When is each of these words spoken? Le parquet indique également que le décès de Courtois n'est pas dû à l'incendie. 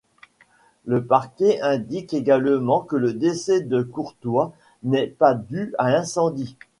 Le 0.85 1.05
parquet 1.05 1.61
indique 1.61 2.15
également 2.15 2.79
que 2.81 2.95
le 2.95 3.13
décès 3.13 3.59
de 3.61 3.83
Courtois 3.83 4.51
n'est 4.81 5.05
pas 5.05 5.35
dû 5.35 5.75
à 5.77 5.91
l'incendie. 5.91 6.57